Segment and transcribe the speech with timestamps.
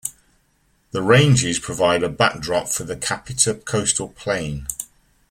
[0.93, 4.65] The ranges provide a back-drop for the Kapiti coastal plain.